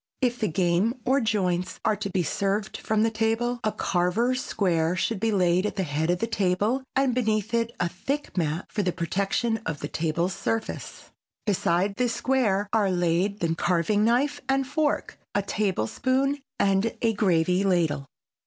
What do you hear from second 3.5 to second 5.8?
a carver's square should be laid at